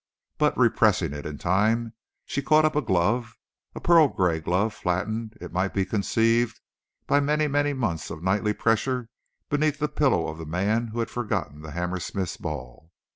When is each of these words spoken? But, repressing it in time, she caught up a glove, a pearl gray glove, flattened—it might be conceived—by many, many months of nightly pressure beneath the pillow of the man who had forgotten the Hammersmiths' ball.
But, 0.39 0.57
repressing 0.57 1.13
it 1.13 1.27
in 1.27 1.37
time, 1.37 1.93
she 2.25 2.41
caught 2.41 2.65
up 2.65 2.75
a 2.75 2.81
glove, 2.81 3.37
a 3.75 3.79
pearl 3.79 4.07
gray 4.07 4.39
glove, 4.39 4.73
flattened—it 4.73 5.51
might 5.53 5.75
be 5.75 5.85
conceived—by 5.85 7.19
many, 7.19 7.47
many 7.47 7.73
months 7.73 8.09
of 8.09 8.23
nightly 8.23 8.53
pressure 8.53 9.09
beneath 9.47 9.77
the 9.77 9.87
pillow 9.87 10.27
of 10.27 10.39
the 10.39 10.45
man 10.47 10.87
who 10.87 11.01
had 11.01 11.11
forgotten 11.11 11.61
the 11.61 11.73
Hammersmiths' 11.73 12.37
ball. 12.37 12.91